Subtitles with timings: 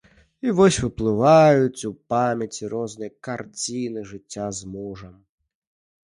[0.45, 5.13] І вось выплываюць у памяці розныя карціны жыцця з мужам.